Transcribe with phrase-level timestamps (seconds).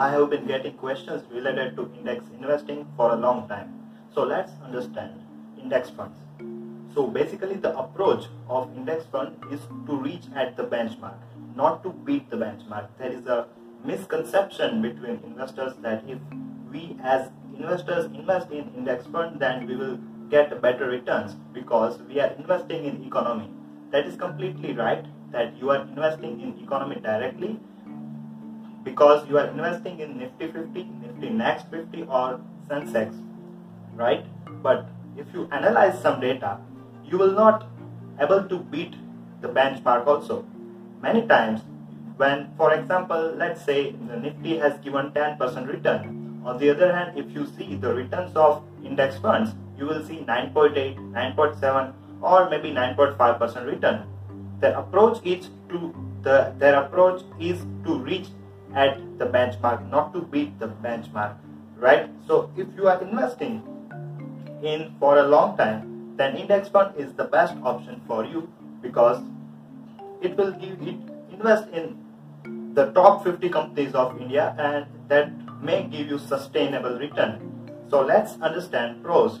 [0.00, 3.74] I have been getting questions related to index investing for a long time.
[4.14, 5.12] So let's understand
[5.60, 6.18] index funds.
[6.94, 11.18] So basically the approach of index fund is to reach at the benchmark,
[11.54, 12.88] not to beat the benchmark.
[12.96, 13.48] There is a
[13.84, 16.18] misconception between investors that if
[16.72, 17.28] we as
[17.58, 19.98] investors invest in index fund then we will
[20.30, 23.50] get better returns because we are investing in economy.
[23.90, 27.58] That is completely right that you are investing in economy directly
[28.84, 33.14] because you are investing in Nifty 50, Nifty Next 50 or Sensex,
[33.94, 34.24] right?
[34.62, 36.58] But if you analyze some data,
[37.04, 37.66] you will not
[38.20, 38.94] able to beat
[39.40, 40.44] the benchmark also.
[41.02, 41.62] Many times
[42.16, 46.42] when, for example, let's say the Nifty has given 10% return.
[46.44, 50.18] On the other hand, if you see the returns of index funds, you will see
[50.18, 54.06] 9.8, 9.7 or maybe 9.5% return.
[54.60, 58.28] Their approach is to the their approach is to reach
[58.74, 61.36] at the benchmark, not to beat the benchmark,
[61.76, 62.10] right?
[62.26, 63.62] So if you are investing
[64.62, 68.52] in for a long time, then index fund is the best option for you
[68.82, 69.22] because
[70.20, 70.96] it will give it
[71.32, 71.96] invest in
[72.74, 77.40] the top 50 companies of India and that may give you sustainable return.
[77.88, 79.40] So let's understand pros.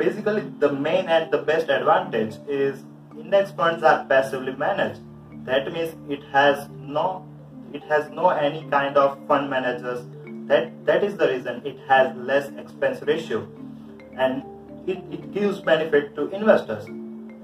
[0.00, 2.84] Basically, the main and the best advantage is
[3.18, 5.02] index funds are passively managed.
[5.44, 7.26] That means it has no
[7.74, 10.06] it has no any kind of fund managers.
[10.46, 13.46] That that is the reason it has less expense ratio.
[14.16, 14.42] And
[14.86, 16.86] it, it gives benefit to investors.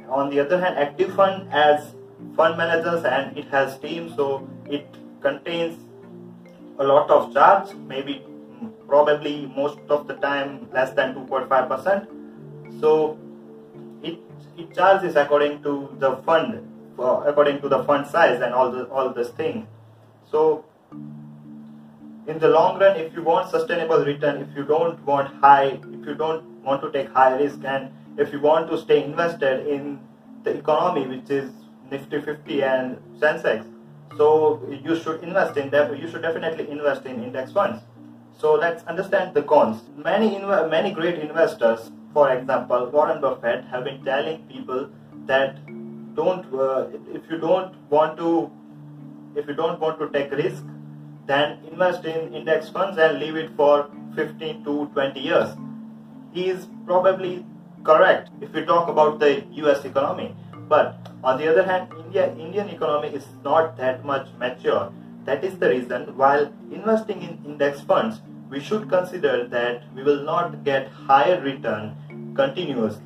[0.09, 1.95] On the other hand active fund has
[2.37, 4.89] fund managers and it has team so it
[5.20, 5.79] contains
[6.79, 12.09] a lot of charge maybe mm, probably most of the time less than 2.5 percent
[12.81, 13.19] so
[14.03, 14.19] it
[14.56, 16.62] it charges according to the fund
[16.98, 19.67] uh, according to the fund size and all the all this thing
[20.31, 20.64] so
[22.27, 26.07] in the long run if you want sustainable return if you don't want high if
[26.07, 29.98] you don't want to take high risk and if you want to stay invested in
[30.42, 31.51] the economy which is
[31.91, 33.64] nifty 50 and sensex
[34.17, 37.83] so you should invest in that you should definitely invest in index funds.
[38.39, 39.83] So let's understand the cons.
[39.96, 40.39] Many
[40.70, 44.89] many great investors for example warren buffett have been telling people
[45.31, 45.59] that
[46.19, 46.87] don't uh,
[47.19, 48.31] if you don't want to
[49.41, 50.65] if you don't want to take risk
[51.27, 55.51] then invest in index funds and leave it for 15 to 20 years.
[56.33, 57.45] He is probably
[57.85, 60.35] correct if we talk about the us economy.
[60.69, 64.93] But on the other hand india indian economy is not that much mature.
[65.27, 70.23] That is the reason while investing in index funds we should consider that we will
[70.23, 71.97] not get higher return
[72.36, 73.02] continuously.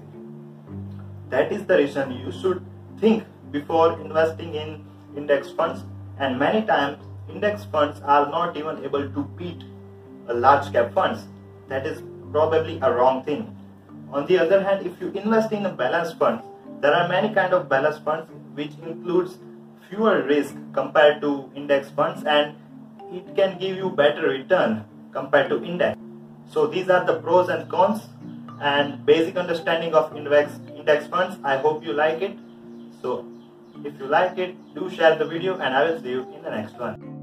[1.30, 2.64] That is the reason you should
[3.00, 4.84] think before investing in
[5.16, 5.84] index funds
[6.18, 6.98] and many times
[7.28, 9.62] index funds are not even able to beat
[10.28, 11.26] large cap funds.
[11.68, 12.02] That is
[12.32, 13.56] probably a wrong thing.
[14.12, 16.42] On the other hand if you invest in a balanced fund
[16.80, 19.38] there are many kind of balanced funds which includes
[19.88, 22.56] fewer risk compared to index funds and
[23.12, 25.98] it can give you better return compared to index.
[26.47, 28.02] So these are the pros and cons
[28.60, 32.38] and basic understanding of index index funds i hope you like it
[33.03, 33.25] so
[33.84, 36.50] if you like it, do share the video and I will see you in the
[36.50, 37.19] next one.